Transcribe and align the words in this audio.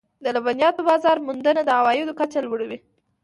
د 0.23 0.25
لبنیاتو 0.35 0.81
بازار 0.89 1.17
موندنه 1.27 1.61
د 1.63 1.69
عوایدو 1.79 2.17
کچه 2.19 2.39
لوړوي. 2.45 2.77